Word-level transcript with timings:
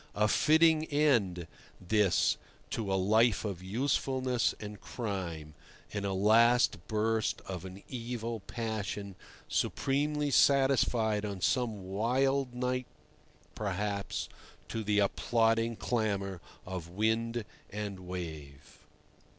A 0.15 0.27
fitting 0.27 0.85
end, 0.85 1.45
this, 1.79 2.37
to 2.71 2.91
a 2.91 2.95
life 2.95 3.45
of 3.45 3.61
usefulness 3.61 4.55
and 4.59 4.81
crime—in 4.81 6.05
a 6.05 6.11
last 6.11 6.73
outburst 6.75 7.39
of 7.41 7.65
an 7.65 7.83
evil 7.87 8.39
passion 8.39 9.13
supremely 9.47 10.31
satisfied 10.31 11.23
on 11.23 11.39
some 11.39 11.83
wild 11.87 12.55
night, 12.55 12.87
perhaps, 13.53 14.27
to 14.69 14.83
the 14.83 14.97
applauding 14.97 15.75
clamour 15.75 16.41
of 16.65 16.89
wind 16.89 17.45
and 17.69 17.99
wave. 17.99 18.79